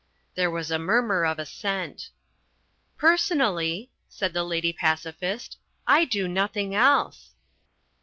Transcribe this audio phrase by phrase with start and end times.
[0.33, 2.09] There was a murmur of assent.
[2.97, 7.35] "Personally," said The Lady Pacifist, "I do nothing else."